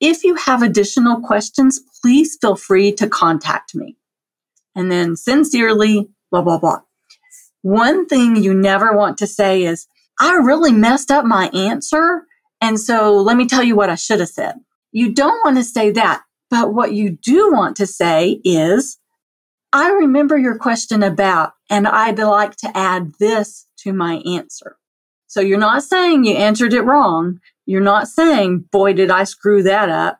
[0.00, 3.96] If you have additional questions, please feel free to contact me.
[4.74, 6.80] And then sincerely, blah, blah, blah.
[7.62, 9.86] One thing you never want to say is,
[10.20, 12.26] I really messed up my answer.
[12.60, 14.56] And so let me tell you what I should have said.
[14.92, 16.22] You don't want to say that.
[16.50, 18.98] But what you do want to say is,
[19.74, 24.76] I remember your question about, and I'd like to add this to my answer.
[25.26, 27.40] So you're not saying you answered it wrong.
[27.66, 30.18] You're not saying, boy, did I screw that up.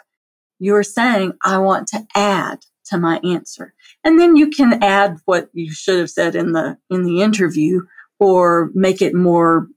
[0.59, 3.75] You're saying, I want to add to my answer.
[4.03, 7.83] And then you can add what you should have said in the, in the interview
[8.19, 9.69] or make it more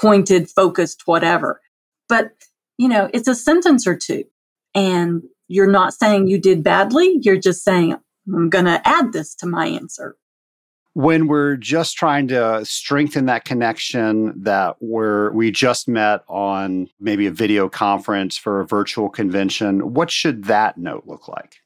[0.00, 1.60] pointed, focused, whatever.
[2.08, 2.30] But,
[2.78, 4.26] you know, it's a sentence or two.
[4.76, 7.18] And you're not saying you did badly.
[7.20, 10.16] You're just saying, I'm going to add this to my answer.
[10.92, 17.26] When we're just trying to strengthen that connection that we're, we just met on maybe
[17.26, 21.56] a video conference for a virtual convention, what should that note look like?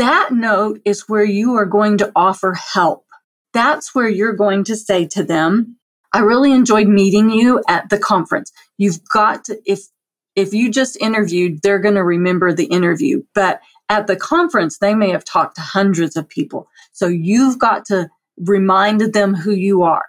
[0.00, 3.04] that note is where you are going to offer help.
[3.52, 5.76] That's where you're going to say to them,
[6.14, 8.50] I really enjoyed meeting you at the conference.
[8.78, 9.80] You've got to, if,
[10.34, 13.24] if you just interviewed, they're going to remember the interview.
[13.34, 13.60] But
[13.90, 16.68] at the conference, they may have talked to hundreds of people.
[16.92, 20.06] So you've got to remind them who you are.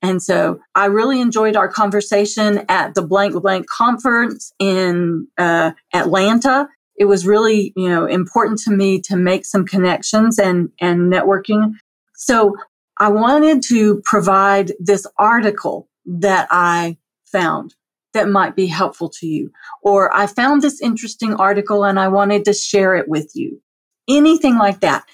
[0.00, 6.68] And so I really enjoyed our conversation at the blank blank conference in uh, Atlanta.
[6.96, 11.72] It was really, you know, important to me to make some connections and, and networking.
[12.14, 12.54] So
[12.98, 17.74] I wanted to provide this article that I found
[18.16, 19.50] that might be helpful to you.
[19.82, 23.62] Or I found this interesting article and I wanted to share it with you.
[24.08, 25.04] Anything like that.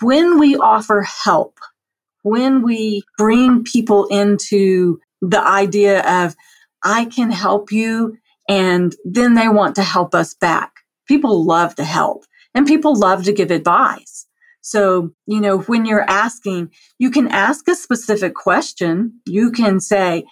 [0.00, 1.58] When we offer help,
[2.22, 6.36] when we bring people into the idea of,
[6.82, 8.16] I can help you,
[8.48, 10.72] and then they want to help us back.
[11.06, 14.26] People love to help and people love to give advice.
[14.60, 19.20] So, you know, when you're asking, you can ask a specific question.
[19.26, 20.24] You can say,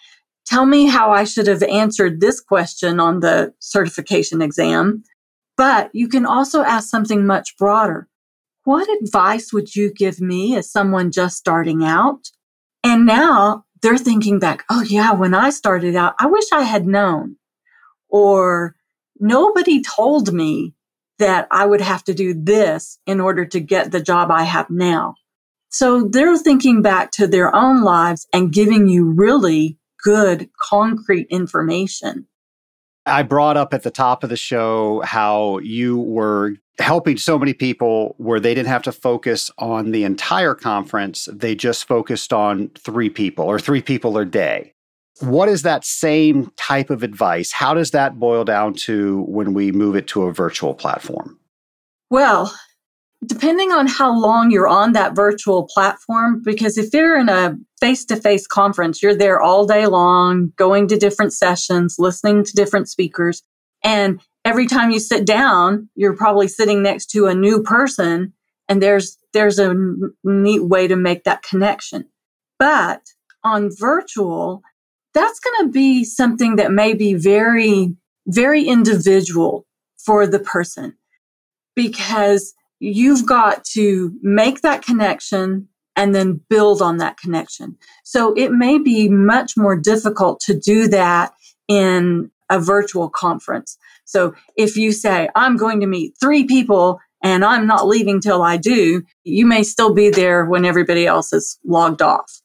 [0.48, 5.04] tell me how I should have answered this question on the certification exam.
[5.56, 8.08] But you can also ask something much broader.
[8.64, 12.30] What advice would you give me as someone just starting out?
[12.82, 16.86] And now they're thinking back, oh, yeah, when I started out, I wish I had
[16.86, 17.36] known.
[18.08, 18.74] Or
[19.20, 20.74] nobody told me
[21.18, 24.70] that I would have to do this in order to get the job I have
[24.70, 25.14] now.
[25.68, 32.26] So they're thinking back to their own lives and giving you really good, concrete information.
[33.04, 37.52] I brought up at the top of the show how you were helping so many
[37.52, 41.28] people where they didn't have to focus on the entire conference.
[41.30, 44.72] They just focused on three people or three people a day.
[45.20, 47.52] What is that same type of advice?
[47.52, 51.38] How does that boil down to when we move it to a virtual platform?
[52.08, 52.54] Well,
[53.26, 58.04] depending on how long you're on that virtual platform, because if you're in a face
[58.06, 62.88] to face conference, you're there all day long, going to different sessions, listening to different
[62.88, 63.42] speakers.
[63.84, 68.32] And every time you sit down, you're probably sitting next to a new person.
[68.68, 69.74] And there's, there's a
[70.24, 72.06] neat way to make that connection.
[72.58, 73.02] But
[73.44, 74.62] on virtual,
[75.14, 77.94] that's going to be something that may be very,
[78.26, 79.66] very individual
[80.04, 80.96] for the person
[81.74, 87.76] because you've got to make that connection and then build on that connection.
[88.04, 91.32] So it may be much more difficult to do that
[91.66, 93.76] in a virtual conference.
[94.04, 98.42] So if you say, I'm going to meet three people and I'm not leaving till
[98.42, 102.40] I do, you may still be there when everybody else is logged off.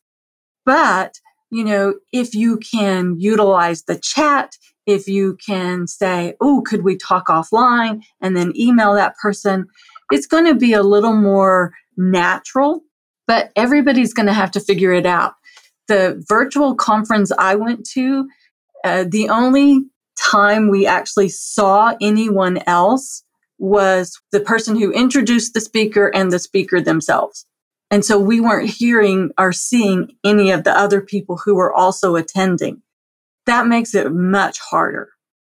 [0.66, 1.20] But,
[1.52, 6.98] you know, if you can utilize the chat, if you can say, Oh, could we
[6.98, 9.68] talk offline and then email that person?
[10.14, 12.82] it's going to be a little more natural,
[13.28, 15.34] but everybody's going to have to figure it out.
[15.88, 18.30] The virtual conference I went to,
[18.84, 19.82] uh, the only
[20.18, 23.24] time we actually saw anyone else
[23.58, 27.46] was the person who introduced the speaker and the speaker themselves.
[27.92, 32.16] And so we weren't hearing or seeing any of the other people who were also
[32.16, 32.82] attending.
[33.46, 35.10] That makes it much harder.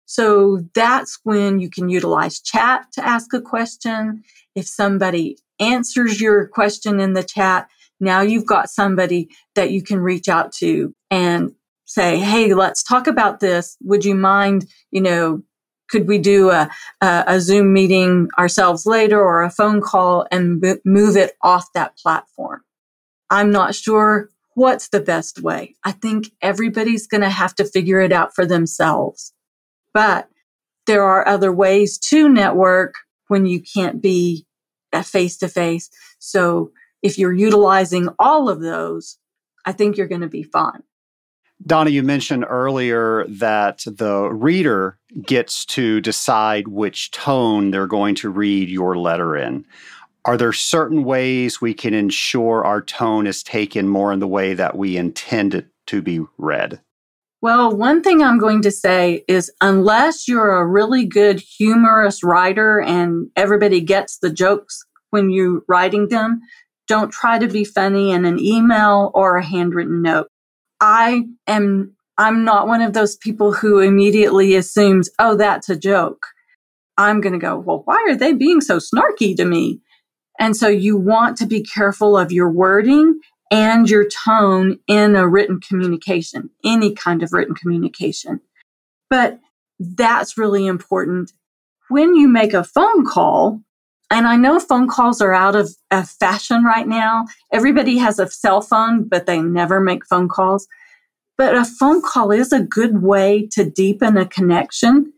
[0.05, 4.23] So that's when you can utilize chat to ask a question.
[4.55, 7.69] If somebody answers your question in the chat,
[8.01, 11.53] now you've got somebody that you can reach out to and
[11.85, 13.77] say, Hey, let's talk about this.
[13.83, 15.43] Would you mind, you know,
[15.89, 16.69] could we do a,
[17.01, 21.67] a, a Zoom meeting ourselves later or a phone call and b- move it off
[21.75, 22.63] that platform?
[23.31, 25.75] I'm not sure what's the best way.
[25.85, 29.33] I think everybody's going to have to figure it out for themselves.
[29.95, 30.29] But
[30.87, 32.95] there are other ways to network
[33.29, 34.46] when you can't be
[35.03, 35.91] face to face.
[36.19, 36.71] So
[37.03, 39.19] if you're utilizing all of those,
[39.65, 40.83] I think you're going to be fine.
[41.65, 48.29] Donna, you mentioned earlier that the reader gets to decide which tone they're going to
[48.29, 49.65] read your letter in.
[50.25, 54.55] Are there certain ways we can ensure our tone is taken more in the way
[54.55, 56.81] that we intend it to be read?
[57.43, 62.81] Well, one thing I'm going to say is unless you're a really good humorous writer
[62.81, 66.41] and everybody gets the jokes when you're writing them,
[66.89, 70.29] don't try to be funny in an email or a handwritten note.
[70.81, 76.27] I am I'm not one of those people who immediately assumes, "Oh, that's a joke."
[76.97, 79.81] I'm going to go, "Well, why are they being so snarky to me?"
[80.39, 85.29] And so you want to be careful of your wording and your tone in a
[85.29, 88.41] written communication, any kind of written communication.
[89.09, 89.41] But
[89.79, 91.33] that's really important.
[91.89, 93.61] When you make a phone call,
[94.11, 97.27] And I know phone calls are out of, of fashion right now.
[97.53, 100.69] Everybody has a cell phone, but they never make phone calls.
[101.37, 105.13] But a phone call is a good way to deepen a connection.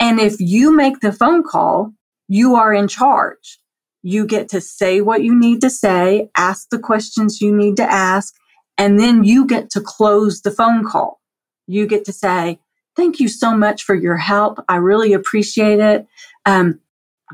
[0.00, 1.92] And if you make the phone call,
[2.28, 3.58] you are in charge.
[4.02, 7.82] You get to say what you need to say, ask the questions you need to
[7.82, 8.32] ask,
[8.78, 11.20] and then you get to close the phone call.
[11.66, 12.60] You get to say,
[12.96, 14.58] Thank you so much for your help.
[14.68, 16.08] I really appreciate it.
[16.44, 16.80] Um,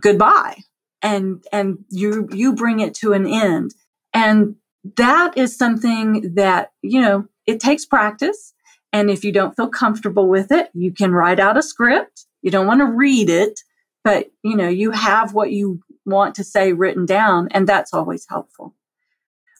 [0.03, 0.59] goodbye.
[1.05, 3.75] And, and you, you bring it to an end.
[4.13, 4.57] And
[4.97, 8.55] that is something that, you know, it takes practice.
[8.93, 12.27] And if you don't feel comfortable with it, you can write out a script.
[12.43, 13.61] You don't want to read it,
[14.05, 18.27] but you know, you have what you want to say written down, and that's always
[18.29, 18.75] helpful.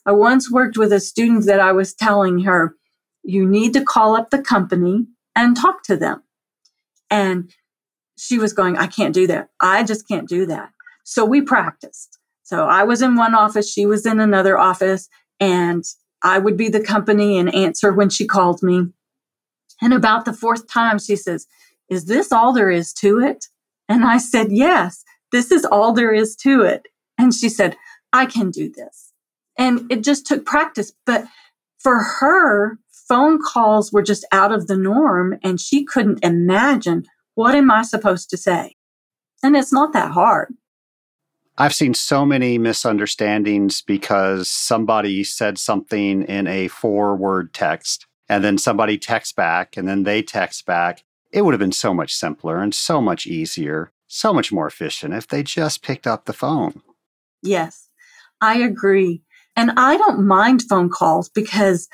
[0.05, 2.75] I once worked with a student that I was telling her,
[3.23, 6.21] you need to call up the company and talk to them.
[7.09, 7.51] And
[8.17, 9.49] she was going, I can't do that.
[9.59, 10.69] I just can't do that.
[11.05, 12.17] So we practiced.
[12.43, 15.07] So I was in one office, she was in another office,
[15.39, 15.83] and
[16.21, 18.87] I would be the company and answer when she called me.
[19.81, 21.47] And about the fourth time, she says,
[21.89, 23.45] Is this all there is to it?
[23.87, 26.87] And I said, Yes, this is all there is to it.
[27.17, 27.77] And she said,
[28.11, 29.13] I can do this.
[29.57, 30.91] And it just took practice.
[31.05, 31.25] But
[31.79, 37.53] for her, phone calls were just out of the norm and she couldn't imagine what
[37.53, 38.75] am I supposed to say?
[39.43, 40.55] And it's not that hard.
[41.57, 48.43] I've seen so many misunderstandings because somebody said something in a four word text and
[48.43, 51.05] then somebody texts back and then they text back.
[51.31, 55.13] It would have been so much simpler and so much easier, so much more efficient
[55.13, 56.81] if they just picked up the phone.
[57.41, 57.87] Yes,
[58.41, 59.21] I agree.
[59.55, 61.87] And I don't mind phone calls because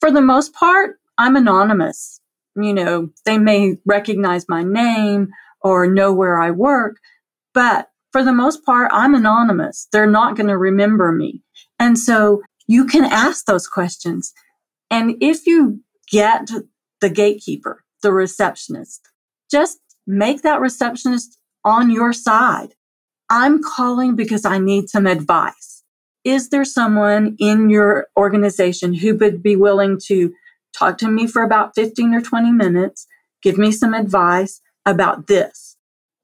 [0.00, 2.20] for the most part, I'm anonymous.
[2.56, 5.28] You know, they may recognize my name
[5.60, 6.96] or know where I work,
[7.52, 9.88] but for the most part, I'm anonymous.
[9.90, 11.42] They're not going to remember me.
[11.80, 14.32] And so you can ask those questions.
[14.88, 15.80] And if you
[16.12, 16.48] get
[17.00, 19.00] the gatekeeper, the receptionist,
[19.50, 22.76] just make that receptionist on your side.
[23.30, 25.82] I'm calling because I need some advice.
[26.22, 30.32] Is there someone in your organization who would be willing to
[30.72, 33.08] talk to me for about 15 or 20 minutes,
[33.42, 35.73] give me some advice about this?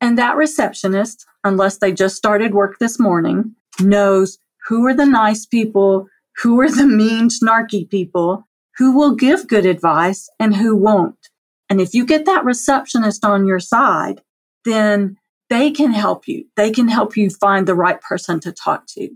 [0.00, 5.46] And that receptionist, unless they just started work this morning, knows who are the nice
[5.46, 6.06] people,
[6.42, 8.46] who are the mean, snarky people,
[8.78, 11.28] who will give good advice and who won't.
[11.68, 14.22] And if you get that receptionist on your side,
[14.64, 15.16] then
[15.48, 16.44] they can help you.
[16.56, 19.10] They can help you find the right person to talk to.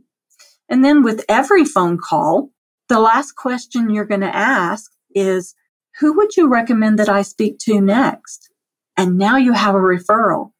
[0.68, 2.50] And then with every phone call,
[2.88, 5.54] the last question you're going to ask is,
[6.00, 8.50] who would you recommend that I speak to next?
[8.96, 10.50] And now you have a referral.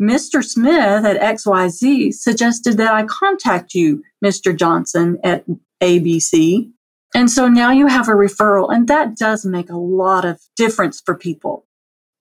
[0.00, 0.44] Mr.
[0.44, 4.56] Smith at XYZ suggested that I contact you, Mr.
[4.56, 5.44] Johnson at
[5.82, 6.70] ABC.
[7.14, 11.00] And so now you have a referral, and that does make a lot of difference
[11.04, 11.66] for people.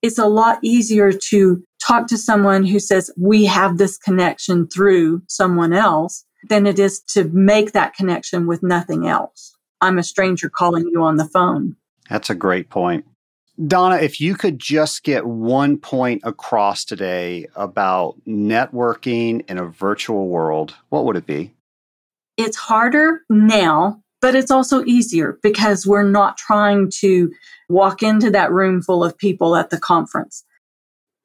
[0.01, 5.23] It's a lot easier to talk to someone who says, We have this connection through
[5.27, 9.55] someone else than it is to make that connection with nothing else.
[9.81, 11.75] I'm a stranger calling you on the phone.
[12.09, 13.05] That's a great point.
[13.65, 20.27] Donna, if you could just get one point across today about networking in a virtual
[20.27, 21.53] world, what would it be?
[22.37, 27.31] It's harder now, but it's also easier because we're not trying to
[27.67, 30.45] walk into that room full of people at the conference.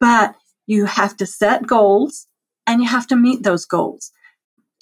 [0.01, 0.35] But
[0.67, 2.27] you have to set goals
[2.67, 4.11] and you have to meet those goals.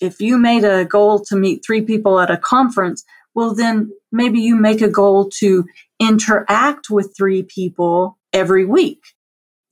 [0.00, 4.40] If you made a goal to meet three people at a conference, well, then maybe
[4.40, 5.64] you make a goal to
[5.98, 9.00] interact with three people every week.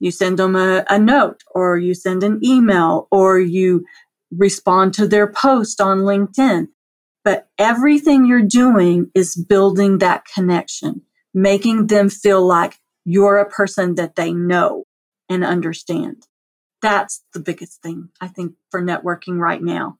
[0.00, 3.84] You send them a, a, note or you send an email or you
[4.30, 6.68] respond to their post on LinkedIn.
[7.24, 11.02] But everything you're doing is building that connection,
[11.34, 14.84] making them feel like you're a person that they know
[15.28, 16.26] and understand.
[16.80, 19.98] That's the biggest thing, I think, for networking right now.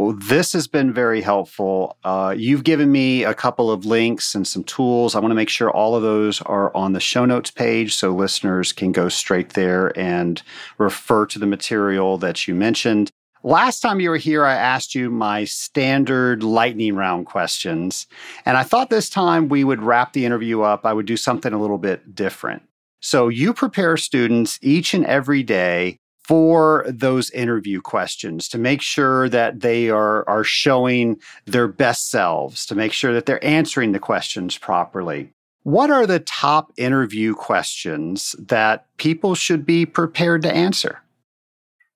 [0.00, 1.98] Well, this has been very helpful.
[2.02, 5.14] Uh, you've given me a couple of links and some tools.
[5.14, 8.10] I want to make sure all of those are on the show notes page so
[8.10, 10.42] listeners can go straight there and
[10.78, 13.10] refer to the material that you mentioned.
[13.42, 18.06] Last time you were here, I asked you my standard lightning round questions.
[18.46, 20.86] And I thought this time we would wrap the interview up.
[20.86, 22.62] I would do something a little bit different.
[23.00, 25.98] So you prepare students each and every day
[26.30, 32.64] for those interview questions to make sure that they are, are showing their best selves,
[32.64, 35.32] to make sure that they're answering the questions properly.
[35.64, 41.02] What are the top interview questions that people should be prepared to answer?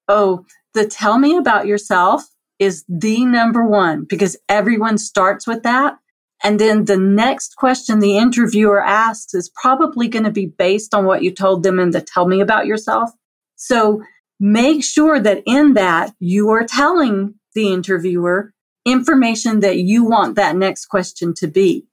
[0.09, 2.24] Oh, the tell me about yourself
[2.59, 5.97] is the number one because everyone starts with that.
[6.43, 11.05] And then the next question the interviewer asks is probably going to be based on
[11.05, 13.12] what you told them in the tell me about yourself.
[13.55, 14.03] So
[14.41, 18.53] make sure that in that you are telling the interviewer
[18.85, 21.87] information that you want that next question to be.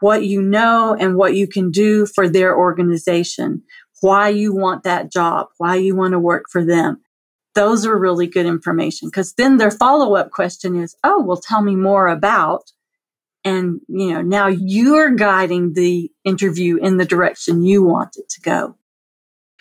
[0.00, 3.62] What you know and what you can do for their organization,
[4.00, 7.00] why you want that job, why you want to work for them.
[7.54, 11.62] Those are really good information because then their follow up question is, Oh, well, tell
[11.62, 12.72] me more about.
[13.46, 18.40] And, you know, now you're guiding the interview in the direction you want it to
[18.40, 18.76] go.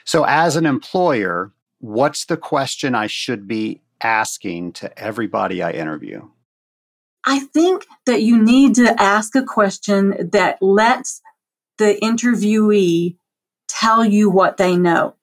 [0.05, 1.51] So, as an employer,
[1.83, 6.29] what's the question I should be asking to everybody I interview?
[7.25, 11.21] I think that you need to ask a question that lets
[11.77, 13.17] the interviewee
[13.67, 15.15] tell you what they know.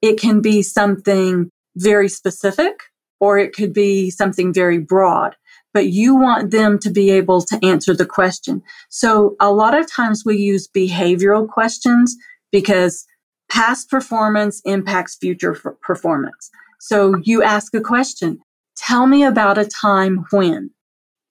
[0.00, 2.84] It can be something very specific
[3.18, 5.34] or it could be something very broad,
[5.74, 8.62] but you want them to be able to answer the question.
[8.90, 12.16] So a lot of times we use behavioral questions
[12.52, 13.06] because
[13.48, 16.50] past performance impacts future performance.
[16.80, 18.40] So you ask a question.
[18.76, 20.70] Tell me about a time when,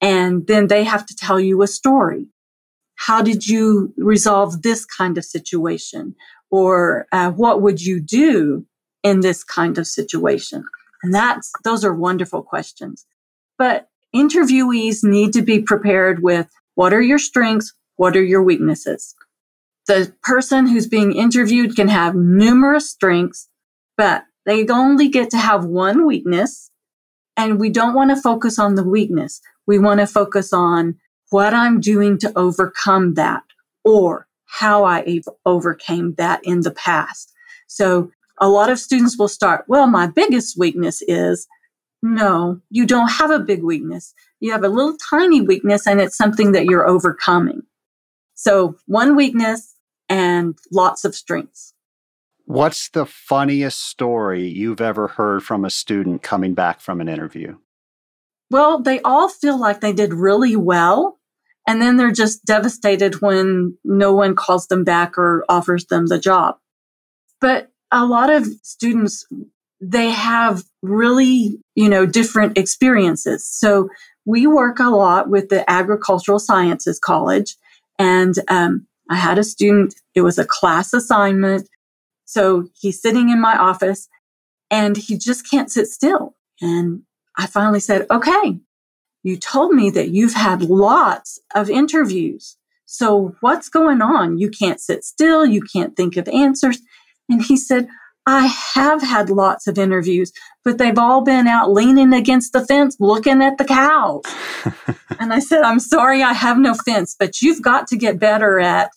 [0.01, 2.27] and then they have to tell you a story.
[2.95, 6.15] How did you resolve this kind of situation?
[6.49, 8.65] Or uh, what would you do
[9.03, 10.63] in this kind of situation?
[11.03, 13.05] And that's, those are wonderful questions.
[13.57, 17.73] But interviewees need to be prepared with what are your strengths?
[17.97, 19.13] What are your weaknesses?
[19.87, 23.47] The person who's being interviewed can have numerous strengths,
[23.97, 26.71] but they only get to have one weakness.
[27.37, 29.41] And we don't want to focus on the weakness.
[29.67, 30.95] We want to focus on
[31.29, 33.43] what I'm doing to overcome that
[33.83, 37.33] or how I overcame that in the past.
[37.67, 41.47] So a lot of students will start, well, my biggest weakness is
[42.01, 44.13] no, you don't have a big weakness.
[44.39, 47.63] You have a little tiny weakness and it's something that you're overcoming.
[48.35, 49.74] So one weakness,
[50.09, 51.73] and lots of strengths.
[52.45, 57.57] What's the funniest story you've ever heard from a student coming back from an interview?
[58.51, 61.19] Well, they all feel like they did really well.
[61.67, 66.19] And then they're just devastated when no one calls them back or offers them the
[66.19, 66.57] job.
[67.41, 69.25] But a lot of students,
[69.81, 73.47] they have really, you know, different experiences.
[73.47, 73.89] So
[74.25, 77.55] we work a lot with the Agricultural Sciences College
[77.97, 81.69] and um, I had a student, it was a class assignment.
[82.25, 84.07] So he's sitting in my office
[84.71, 86.35] and he just can't sit still.
[86.61, 87.03] And
[87.37, 88.59] I finally said, okay,
[89.23, 92.57] you told me that you've had lots of interviews.
[92.85, 94.37] So what's going on?
[94.37, 95.45] You can't sit still.
[95.45, 96.79] You can't think of answers.
[97.29, 97.87] And he said,
[98.27, 100.31] I have had lots of interviews,
[100.63, 104.23] but they've all been out leaning against the fence looking at the cows.
[105.19, 108.59] and I said, I'm sorry, I have no fence, but you've got to get better
[108.59, 108.89] at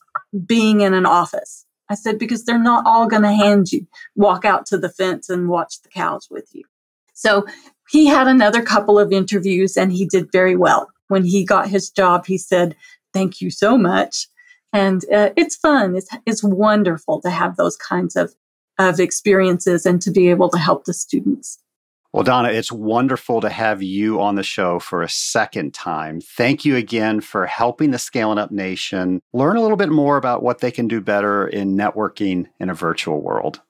[0.47, 1.66] being in an office.
[1.91, 5.29] I said, because they're not all going to hand you, walk out to the fence
[5.29, 6.64] and watch the cows with you.
[7.14, 7.47] So
[7.91, 10.89] he had another couple of interviews and he did very well.
[11.09, 12.76] When he got his job, he said,
[13.12, 14.29] thank you so much.
[14.72, 15.97] And uh, it's fun.
[15.97, 18.35] It's, it's wonderful to have those kinds of
[18.79, 21.59] of experiences and to be able to help the students.
[22.12, 26.22] Well, Donna, it's wonderful to have you on the show for a second time.
[26.22, 30.43] Thank you again for helping the Scaling Up Nation learn a little bit more about
[30.43, 33.61] what they can do better in networking in a virtual world.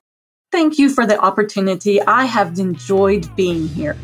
[0.52, 2.00] Thank you for the opportunity.
[2.00, 3.96] I have enjoyed being here.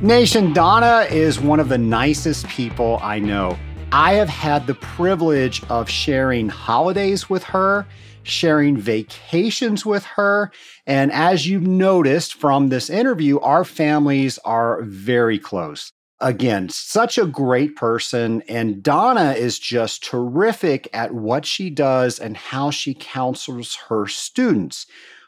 [0.00, 3.58] Nation, Donna is one of the nicest people I know.
[3.90, 7.86] I have had the privilege of sharing holidays with her
[8.24, 10.50] sharing vacations with her.
[10.86, 15.92] And as you've noticed from this interview, our families are very close.
[16.20, 18.42] Again, such a great person.
[18.48, 24.86] And Donna is just terrific at what she does and how she counsels her students.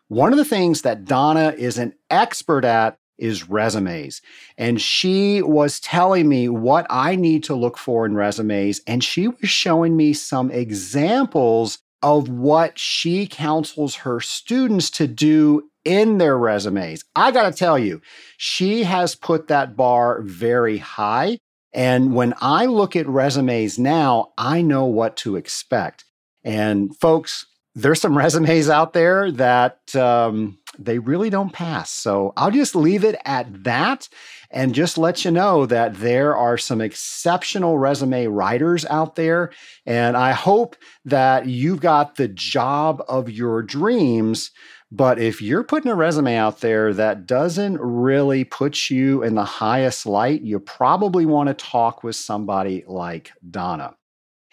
[0.08, 4.22] One of the things that Donna is an expert at is resumes.
[4.56, 8.80] And she was telling me what I need to look for in resumes.
[8.86, 15.68] And she was showing me some examples of what she counsels her students to do
[15.84, 17.02] in their resumes.
[17.16, 18.00] I got to tell you,
[18.36, 21.38] she has put that bar very high.
[21.72, 26.04] And when I look at resumes now, I know what to expect.
[26.44, 27.44] And folks,
[27.76, 31.90] there's some resumes out there that um, they really don't pass.
[31.90, 34.08] So I'll just leave it at that
[34.50, 39.52] and just let you know that there are some exceptional resume writers out there.
[39.84, 44.52] And I hope that you've got the job of your dreams.
[44.90, 49.44] But if you're putting a resume out there that doesn't really put you in the
[49.44, 53.96] highest light, you probably want to talk with somebody like Donna.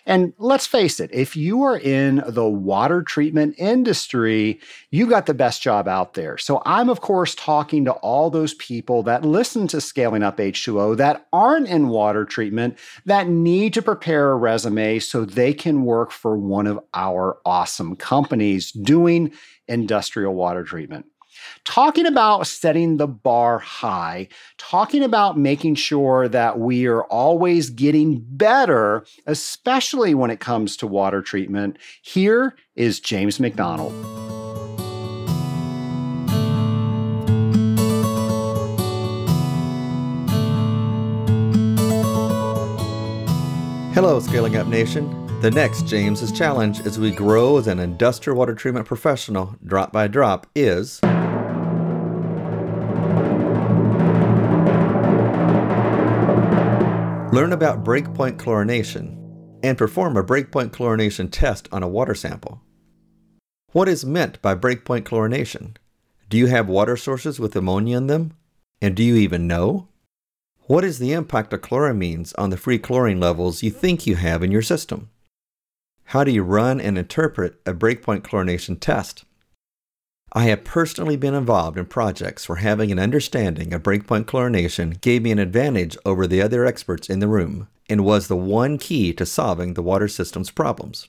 [0.06, 4.60] And let's face it, if you are in the water treatment industry,
[4.92, 6.38] you've got the best job out there.
[6.38, 10.98] So I'm, of course, talking to all those people that listen to Scaling Up H2O
[10.98, 16.12] that aren't in water treatment, that need to prepare a resume so they can work
[16.12, 19.32] for one of our awesome companies doing
[19.70, 21.06] industrial water treatment
[21.64, 24.28] talking about setting the bar high,
[24.58, 30.88] talking about making sure that we are always getting better, especially when it comes to
[30.88, 31.78] water treatment.
[32.02, 33.94] Here is James McDonald.
[43.94, 45.24] Hello, Scaling Up Nation.
[45.42, 50.08] The next James's challenge as we grow as an industrial water treatment professional drop by
[50.08, 51.00] drop is
[57.34, 59.18] Learn about breakpoint chlorination
[59.64, 62.62] and perform a breakpoint chlorination test on a water sample.
[63.72, 65.78] What is meant by breakpoint chlorination?
[66.30, 68.38] Do you have water sources with ammonia in them?
[68.84, 69.88] And do you even know?
[70.68, 74.44] What is the impact of chloramines on the free chlorine levels you think you have
[74.44, 75.10] in your system?
[76.04, 79.26] How do you run and interpret a breakpoint chlorination test?
[80.36, 85.22] I have personally been involved in projects where having an understanding of breakpoint chlorination gave
[85.22, 89.14] me an advantage over the other experts in the room and was the one key
[89.14, 91.08] to solving the water system's problems.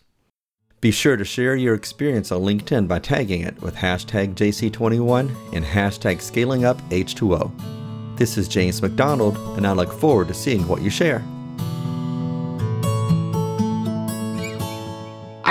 [0.83, 5.64] Be sure to share your experience on LinkedIn by tagging it with hashtag JC21 and
[5.64, 8.18] hashtag ScalingUpH2O.
[8.18, 11.25] This is James McDonald, and I look forward to seeing what you share.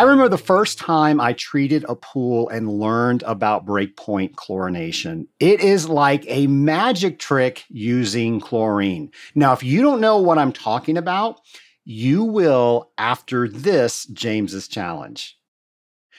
[0.03, 5.27] I remember the first time I treated a pool and learned about breakpoint chlorination.
[5.39, 9.11] It is like a magic trick using chlorine.
[9.33, 11.39] Now, if you don't know what I'm talking about,
[11.85, 15.37] you will after this James's challenge.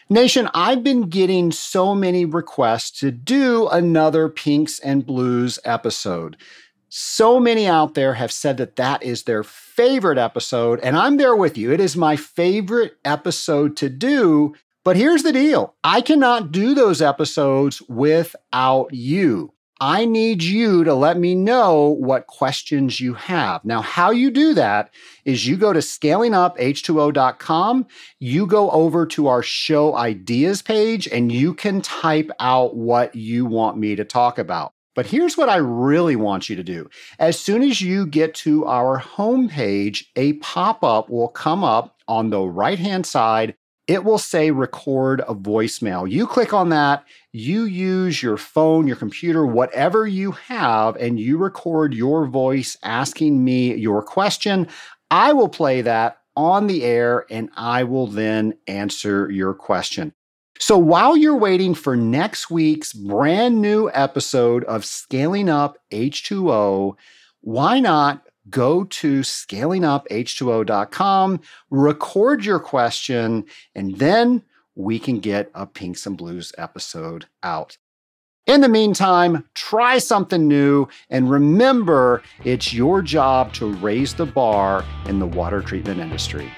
[0.08, 6.38] Nation, I've been getting so many requests to do another Pinks and Blues episode.
[6.96, 11.34] So many out there have said that that is their favorite episode, and I'm there
[11.34, 11.72] with you.
[11.72, 14.54] It is my favorite episode to do.
[14.84, 19.54] But here's the deal I cannot do those episodes without you.
[19.80, 23.64] I need you to let me know what questions you have.
[23.64, 27.86] Now, how you do that is you go to scalinguph2o.com,
[28.20, 33.46] you go over to our show ideas page, and you can type out what you
[33.46, 34.74] want me to talk about.
[34.94, 36.88] But here's what I really want you to do.
[37.18, 42.30] As soon as you get to our homepage, a pop up will come up on
[42.30, 43.56] the right hand side.
[43.86, 46.10] It will say record a voicemail.
[46.10, 51.36] You click on that, you use your phone, your computer, whatever you have, and you
[51.36, 54.68] record your voice asking me your question.
[55.10, 60.14] I will play that on the air and I will then answer your question.
[60.60, 66.94] So while you're waiting for next week's brand new episode of Scaling Up H2O,
[67.40, 71.40] why not go to scalinguph2o.com,
[71.70, 73.44] record your question,
[73.74, 74.42] and then
[74.74, 77.78] we can get a Pinks and Blues episode out.
[78.46, 84.84] In the meantime, try something new and remember it's your job to raise the bar
[85.06, 86.52] in the water treatment industry.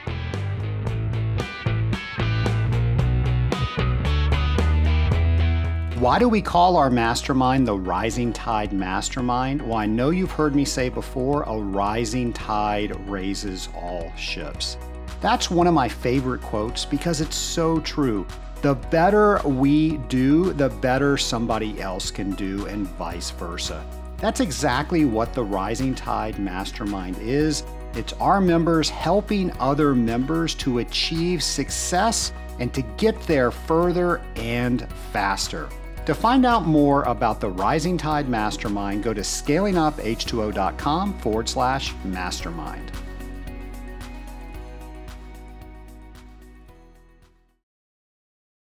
[5.98, 9.62] Why do we call our mastermind the Rising Tide Mastermind?
[9.62, 14.76] Well, I know you've heard me say before a rising tide raises all ships.
[15.22, 18.26] That's one of my favorite quotes because it's so true.
[18.60, 23.82] The better we do, the better somebody else can do, and vice versa.
[24.18, 27.64] That's exactly what the Rising Tide Mastermind is.
[27.94, 34.86] It's our members helping other members to achieve success and to get there further and
[35.10, 35.70] faster.
[36.06, 42.92] To find out more about the Rising Tide Mastermind, go to scalinguph2o.com forward slash mastermind.